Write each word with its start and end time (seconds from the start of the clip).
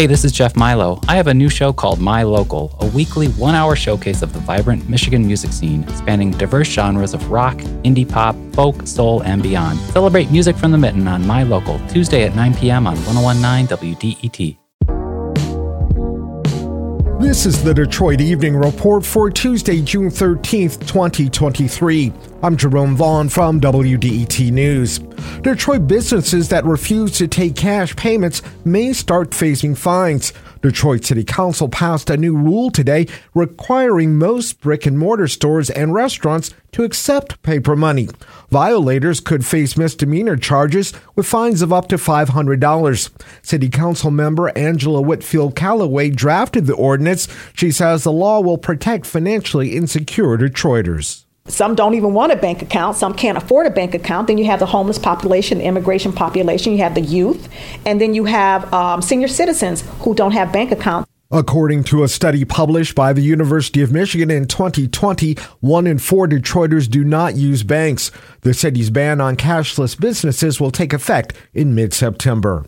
Hey, 0.00 0.06
this 0.06 0.24
is 0.24 0.32
Jeff 0.32 0.56
Milo. 0.56 0.98
I 1.08 1.16
have 1.16 1.26
a 1.26 1.34
new 1.34 1.50
show 1.50 1.74
called 1.74 2.00
My 2.00 2.22
Local, 2.22 2.74
a 2.80 2.86
weekly 2.86 3.28
one 3.32 3.54
hour 3.54 3.76
showcase 3.76 4.22
of 4.22 4.32
the 4.32 4.38
vibrant 4.38 4.88
Michigan 4.88 5.26
music 5.26 5.52
scene, 5.52 5.86
spanning 5.88 6.30
diverse 6.30 6.68
genres 6.68 7.12
of 7.12 7.30
rock, 7.30 7.58
indie 7.84 8.08
pop, 8.08 8.34
folk, 8.54 8.86
soul, 8.86 9.22
and 9.24 9.42
beyond. 9.42 9.78
Celebrate 9.92 10.30
music 10.30 10.56
from 10.56 10.72
the 10.72 10.78
mitten 10.78 11.06
on 11.06 11.26
My 11.26 11.42
Local, 11.42 11.78
Tuesday 11.86 12.24
at 12.24 12.34
9 12.34 12.54
p.m. 12.54 12.86
on 12.86 12.96
1019 13.04 13.66
WDET. 13.76 14.56
This 17.20 17.44
is 17.44 17.62
the 17.62 17.74
Detroit 17.74 18.22
Evening 18.22 18.56
Report 18.56 19.04
for 19.04 19.28
Tuesday, 19.28 19.82
June 19.82 20.08
13th, 20.08 20.80
2023. 20.86 22.10
I'm 22.42 22.56
Jerome 22.56 22.96
Vaughn 22.96 23.28
from 23.28 23.60
WDET 23.60 24.50
News. 24.50 25.00
Detroit 25.42 25.86
businesses 25.86 26.50
that 26.50 26.66
refuse 26.66 27.12
to 27.12 27.26
take 27.26 27.56
cash 27.56 27.96
payments 27.96 28.42
may 28.64 28.92
start 28.92 29.32
facing 29.32 29.74
fines. 29.74 30.32
Detroit 30.60 31.04
City 31.04 31.24
Council 31.24 31.68
passed 31.68 32.10
a 32.10 32.16
new 32.18 32.36
rule 32.36 32.70
today 32.70 33.06
requiring 33.34 34.18
most 34.18 34.60
brick 34.60 34.84
and 34.84 34.98
mortar 34.98 35.28
stores 35.28 35.70
and 35.70 35.94
restaurants 35.94 36.52
to 36.72 36.84
accept 36.84 37.42
paper 37.42 37.74
money. 37.74 38.08
Violators 38.50 39.20
could 39.20 39.46
face 39.46 39.78
misdemeanor 39.78 40.36
charges 40.36 40.92
with 41.16 41.26
fines 41.26 41.62
of 41.62 41.72
up 41.72 41.88
to 41.88 41.96
$500. 41.96 43.10
City 43.42 43.68
Council 43.70 44.10
member 44.10 44.56
Angela 44.56 45.00
Whitfield 45.00 45.56
Callaway 45.56 46.10
drafted 46.10 46.66
the 46.66 46.74
ordinance. 46.74 47.26
She 47.54 47.72
says 47.72 48.04
the 48.04 48.12
law 48.12 48.40
will 48.40 48.58
protect 48.58 49.06
financially 49.06 49.74
insecure 49.74 50.36
Detroiters. 50.36 51.24
Some 51.50 51.74
don't 51.74 51.94
even 51.94 52.14
want 52.14 52.32
a 52.32 52.36
bank 52.36 52.62
account. 52.62 52.96
Some 52.96 53.14
can't 53.14 53.36
afford 53.36 53.66
a 53.66 53.70
bank 53.70 53.94
account. 53.94 54.28
Then 54.28 54.38
you 54.38 54.46
have 54.46 54.60
the 54.60 54.66
homeless 54.66 54.98
population, 54.98 55.58
the 55.58 55.64
immigration 55.64 56.12
population. 56.12 56.72
You 56.72 56.78
have 56.78 56.94
the 56.94 57.00
youth, 57.00 57.48
and 57.84 58.00
then 58.00 58.14
you 58.14 58.24
have 58.24 58.72
um, 58.72 59.02
senior 59.02 59.28
citizens 59.28 59.84
who 60.00 60.14
don't 60.14 60.32
have 60.32 60.52
bank 60.52 60.70
accounts. 60.70 61.08
According 61.32 61.84
to 61.84 62.02
a 62.02 62.08
study 62.08 62.44
published 62.44 62.96
by 62.96 63.12
the 63.12 63.20
University 63.20 63.82
of 63.82 63.92
Michigan 63.92 64.32
in 64.32 64.46
2020, 64.46 65.36
one 65.60 65.86
in 65.86 65.98
four 65.98 66.26
Detroiters 66.26 66.90
do 66.90 67.04
not 67.04 67.36
use 67.36 67.62
banks. 67.62 68.10
The 68.40 68.52
city's 68.52 68.90
ban 68.90 69.20
on 69.20 69.36
cashless 69.36 69.98
businesses 69.98 70.60
will 70.60 70.72
take 70.72 70.92
effect 70.92 71.36
in 71.54 71.74
mid 71.74 71.94
September. 71.94 72.66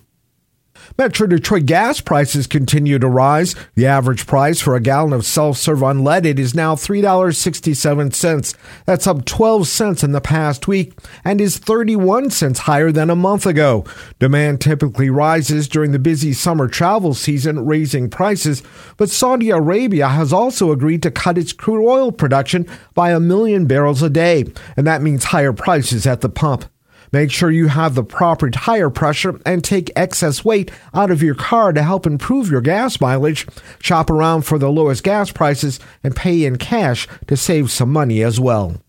Metro 0.99 1.27
Detroit 1.27 1.67
gas 1.67 2.01
prices 2.01 2.47
continue 2.47 2.99
to 2.99 3.09
rise. 3.09 3.55
The 3.75 3.87
average 3.87 4.27
price 4.27 4.61
for 4.61 4.77
a 4.77 4.81
gallon 4.81 5.13
of 5.13 5.25
self-serve 5.25 5.79
unleaded 5.79 6.39
is 6.39 6.55
now 6.55 6.75
$3.67. 6.75 8.55
That's 8.85 9.07
up 9.07 9.25
12 9.25 9.67
cents 9.67 10.05
in 10.05 10.13
the 10.13 10.21
past 10.21 10.69
week 10.69 10.93
and 11.25 11.41
is 11.41 11.57
31 11.57 12.31
cents 12.31 12.61
higher 12.61 12.93
than 12.93 13.09
a 13.11 13.17
month 13.17 13.47
ago. 13.47 13.85
Demand 14.19 14.61
typically 14.61 15.09
rises 15.09 15.67
during 15.67 15.93
the 15.93 15.99
busy 15.99 16.33
summer 16.33 16.69
travel 16.69 17.15
season, 17.15 17.65
raising 17.65 18.11
prices, 18.11 18.63
but 18.97 19.11
Saudi 19.11 19.51
Arabia 19.51 20.09
has 20.09 20.33
also 20.33 20.73
agreed 20.73 21.03
to 21.03 21.11
cut 21.11 21.39
its 21.39 21.53
crude 21.53 21.87
oil 21.87 22.13
production 22.13 22.69
by 22.95 23.13
a 23.13 23.21
million 23.21 23.67
barrels 23.67 24.03
a 24.03 24.11
day, 24.11 24.45
and 24.77 24.87
that 24.87 25.03
means 25.03 25.25
higher 25.25 25.53
prices 25.53 26.07
at 26.07 26.21
the 26.21 26.29
pump. 26.29 26.67
Make 27.13 27.31
sure 27.31 27.51
you 27.51 27.69
have 27.69 27.95
the 27.95 28.03
proper 28.03 28.51
tire 28.51 28.89
pressure 28.89 29.39
and 29.45 29.63
take 29.63 29.91
excess 29.95 30.45
weight 30.45 30.71
out 30.95 31.11
of 31.11 31.23
your 31.23 31.35
car 31.35 31.73
to 31.73 31.83
help 31.83 32.07
improve 32.07 32.51
your 32.51 32.63
gas 32.63 33.01
mileage. 33.03 33.47
Shop 33.81 34.09
around 34.09 34.43
for 34.43 34.59
the 34.59 34.71
lowest 34.71 35.05
gas 35.05 35.31
prices 35.31 35.79
and 36.03 36.17
pay 36.17 36.45
in 36.45 36.57
cash 36.57 37.07
to 37.27 37.37
save 37.37 37.71
some 37.71 37.93
money 37.93 38.23
as 38.23 38.41
well. 38.41 38.81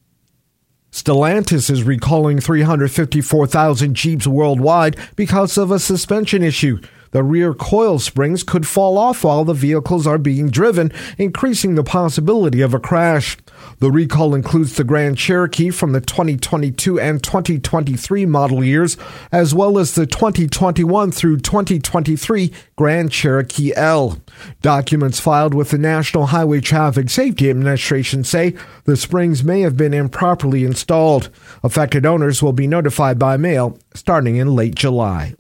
Stellantis 0.89 1.69
is 1.69 1.83
recalling 1.83 2.39
354,000 2.39 3.95
Jeeps 3.95 4.27
worldwide 4.27 4.95
because 5.16 5.57
of 5.57 5.71
a 5.71 5.79
suspension 5.79 6.44
issue. 6.44 6.79
The 7.14 7.23
rear 7.23 7.53
coil 7.53 8.00
springs 8.00 8.42
could 8.42 8.67
fall 8.67 8.97
off 8.97 9.23
while 9.23 9.45
the 9.45 9.53
vehicles 9.53 10.08
are 10.08 10.17
being 10.17 10.50
driven, 10.50 10.92
increasing 11.19 11.75
the 11.75 11.83
possibility 11.83 12.59
of 12.61 12.73
a 12.73 12.80
crash. 12.80 13.38
The 13.78 13.92
recall 13.92 14.33
includes 14.33 14.75
the 14.75 14.83
Grand 14.83 15.17
Cherokee 15.17 15.69
from 15.69 15.91
the 15.91 16.01
2022 16.01 17.00
and 17.00 17.24
2023 17.24 18.25
model 18.25 18.63
years, 18.63 18.97
as 19.31 19.53
well 19.53 19.78
as 19.78 19.94
the 19.94 20.07
2021 20.07 21.12
through 21.12 21.38
2023 21.38 22.51
Grand 22.75 23.12
Cherokee 23.12 23.75
L. 23.75 24.18
Documents 24.63 25.19
filed 25.19 25.53
with 25.53 25.69
the 25.69 25.78
National 25.78 26.28
Highway 26.28 26.62
Traffic 26.62 27.12
Safety 27.12 27.47
Administration 27.47 28.24
say 28.24 28.56
the 28.85 28.97
springs 28.97 29.44
may 29.44 29.62
have 29.62 29.78
been 29.78 29.94
improperly 29.94 30.63
installed. 30.63 31.30
Affected 31.63 32.07
owners 32.07 32.41
will 32.41 32.53
be 32.53 32.66
notified 32.66 33.19
by 33.19 33.38
mail 33.38 33.78
starting 33.94 34.38
in 34.38 34.56
late 34.56 34.74
July. 34.74 35.35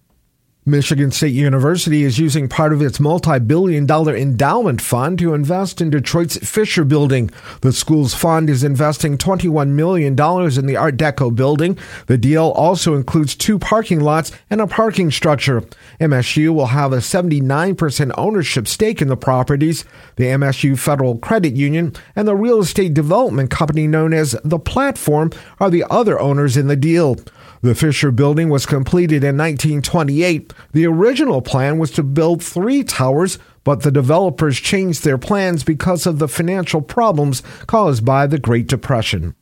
Michigan 0.65 1.11
State 1.11 1.33
University 1.33 2.03
is 2.03 2.19
using 2.19 2.47
part 2.47 2.71
of 2.71 2.81
its 2.81 2.97
multi 2.97 3.37
billion 3.37 3.85
dollar 3.85 4.15
endowment 4.15 4.79
fund 4.79 5.19
to 5.19 5.33
invest 5.33 5.81
in 5.81 5.89
Detroit's 5.89 6.37
Fisher 6.37 6.85
Building. 6.85 7.29
The 7.59 7.73
school's 7.73 8.13
fund 8.13 8.49
is 8.49 8.63
investing 8.63 9.17
$21 9.17 9.71
million 9.71 10.13
in 10.13 10.65
the 10.65 10.77
Art 10.77 10.95
Deco 10.95 11.35
building. 11.35 11.77
The 12.07 12.17
deal 12.17 12.51
also 12.51 12.95
includes 12.95 13.35
two 13.35 13.59
parking 13.59 13.99
lots 13.99 14.31
and 14.49 14.61
a 14.61 14.67
parking 14.67 15.11
structure. 15.11 15.63
MSU 15.99 16.53
will 16.53 16.67
have 16.67 16.93
a 16.93 16.97
79% 16.97 18.11
ownership 18.17 18.65
stake 18.65 19.01
in 19.01 19.09
the 19.09 19.17
properties. 19.17 19.83
The 20.15 20.27
MSU 20.27 20.79
Federal 20.79 21.17
Credit 21.17 21.57
Union 21.57 21.93
and 22.15 22.25
the 22.25 22.37
real 22.37 22.59
estate 22.59 22.93
development 22.93 23.51
company 23.51 23.85
known 23.85 24.13
as 24.13 24.33
The 24.45 24.59
Platform 24.59 25.31
are 25.59 25.69
the 25.69 25.83
other 25.89 26.17
owners 26.21 26.55
in 26.55 26.67
the 26.67 26.77
deal. 26.77 27.17
The 27.63 27.75
Fisher 27.75 28.11
building 28.11 28.49
was 28.49 28.65
completed 28.65 29.23
in 29.23 29.37
1928. 29.37 30.53
The 30.73 30.85
original 30.85 31.41
plan 31.41 31.77
was 31.77 31.91
to 31.91 32.03
build 32.03 32.43
three 32.43 32.83
towers, 32.83 33.39
but 33.63 33.83
the 33.83 33.91
developers 33.91 34.59
changed 34.59 35.05
their 35.05 35.17
plans 35.17 35.63
because 35.63 36.05
of 36.05 36.19
the 36.19 36.27
financial 36.27 36.81
problems 36.81 37.41
caused 37.65 38.03
by 38.03 38.27
the 38.27 38.37
Great 38.37 38.67
Depression 38.67 39.33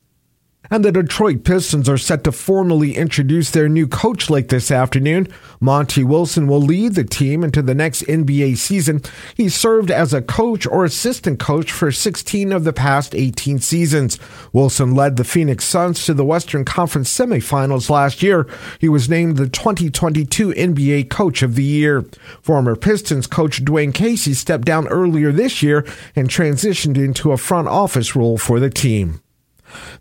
and 0.69 0.85
the 0.85 0.91
Detroit 0.91 1.43
Pistons 1.43 1.89
are 1.89 1.97
set 1.97 2.23
to 2.23 2.31
formally 2.31 2.95
introduce 2.95 3.49
their 3.49 3.67
new 3.67 3.87
coach 3.87 4.29
late 4.29 4.49
this 4.49 4.71
afternoon. 4.71 5.27
Monty 5.59 6.03
Wilson 6.03 6.47
will 6.47 6.61
lead 6.61 6.93
the 6.93 7.03
team 7.03 7.43
into 7.43 7.61
the 7.61 7.75
next 7.75 8.03
NBA 8.03 8.57
season. 8.57 9.01
He 9.35 9.49
served 9.49 9.91
as 9.91 10.13
a 10.13 10.21
coach 10.21 10.65
or 10.65 10.85
assistant 10.85 11.39
coach 11.39 11.71
for 11.71 11.91
16 11.91 12.53
of 12.53 12.63
the 12.63 12.73
past 12.73 13.13
18 13.15 13.59
seasons. 13.59 14.19
Wilson 14.53 14.95
led 14.95 15.17
the 15.17 15.25
Phoenix 15.25 15.65
Suns 15.65 16.05
to 16.05 16.13
the 16.13 16.25
Western 16.25 16.63
Conference 16.63 17.11
semifinals 17.11 17.89
last 17.89 18.21
year. 18.21 18.47
He 18.79 18.87
was 18.87 19.09
named 19.09 19.37
the 19.37 19.49
2022 19.49 20.49
NBA 20.49 21.09
Coach 21.09 21.41
of 21.41 21.55
the 21.55 21.63
Year. 21.63 22.05
Former 22.41 22.75
Pistons 22.75 23.27
coach 23.27 23.65
Dwane 23.65 23.93
Casey 23.93 24.33
stepped 24.33 24.65
down 24.65 24.87
earlier 24.87 25.31
this 25.31 25.61
year 25.61 25.85
and 26.15 26.29
transitioned 26.29 26.97
into 26.97 27.31
a 27.31 27.37
front 27.37 27.67
office 27.67 28.15
role 28.15 28.37
for 28.37 28.59
the 28.59 28.69
team. 28.69 29.21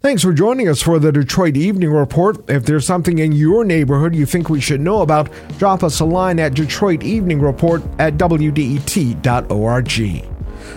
Thanks 0.00 0.22
for 0.22 0.32
joining 0.32 0.69
us 0.69 0.81
for 0.82 0.98
the 0.98 1.12
Detroit 1.12 1.56
Evening 1.56 1.91
Report. 1.91 2.48
If 2.48 2.64
there's 2.64 2.86
something 2.86 3.19
in 3.19 3.32
your 3.32 3.64
neighborhood 3.64 4.14
you 4.14 4.26
think 4.26 4.48
we 4.48 4.60
should 4.60 4.81
know 4.81 5.03
about, 5.03 5.28
drop 5.58 5.82
us 5.82 6.00
a 6.00 6.04
line 6.04 6.38
at 6.41 6.54
Detroit 6.54 7.03
Evening 7.03 7.41
Report 7.41 7.82
at 7.98 8.14
WDET.org. 8.14 9.20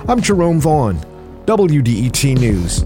I'm 0.09 0.22
Jerome 0.22 0.59
Vaughn, 0.59 0.98
WDET 1.46 2.40
News. 2.40 2.84